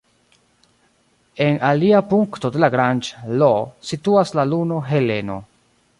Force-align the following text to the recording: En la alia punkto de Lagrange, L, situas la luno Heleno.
En 1.47 1.59
la 1.59 1.67
alia 1.75 2.01
punkto 2.13 2.51
de 2.55 2.63
Lagrange, 2.65 3.13
L, 3.43 3.53
situas 3.91 4.37
la 4.41 4.51
luno 4.55 4.85
Heleno. 4.93 5.39